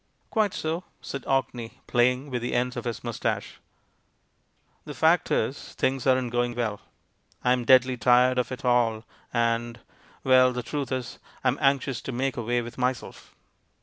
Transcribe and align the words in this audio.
"Quite 0.31 0.55
so," 0.55 0.83
said 0.99 1.25
Orkney, 1.27 1.79
playing 1.85 2.31
with 2.31 2.41
the 2.41 2.55
ends 2.55 2.75
of 2.75 2.85
his 2.85 3.03
moustache. 3.03 3.59
"The 4.83 4.95
fact 4.95 5.29
is, 5.29 5.75
things 5.75 6.07
aren't 6.07 6.31
going 6.31 6.55
well; 6.55 6.81
I'm 7.43 7.65
deadly 7.65 7.97
tired 7.97 8.39
of 8.39 8.51
it 8.51 8.65
all, 8.65 9.03
and 9.31 9.79
Well, 10.23 10.53
the 10.53 10.63
truth 10.63 10.91
is, 10.91 11.19
I'm 11.43 11.59
anxious 11.61 12.01
to 12.01 12.11
make 12.11 12.35
away 12.35 12.63
with 12.63 12.79
myself." 12.79 13.35